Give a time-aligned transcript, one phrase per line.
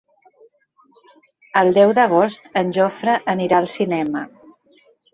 [1.61, 4.29] El deu d'agost en Jofre anirà al cinema.